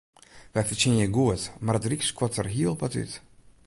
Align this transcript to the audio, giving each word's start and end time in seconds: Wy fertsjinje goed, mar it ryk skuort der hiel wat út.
Wy 0.53 0.63
fertsjinje 0.69 1.07
goed, 1.17 1.41
mar 1.65 1.77
it 1.79 1.87
ryk 1.89 2.03
skuort 2.05 2.35
der 2.37 2.47
hiel 2.53 2.75
wat 2.79 2.95
út. 3.03 3.13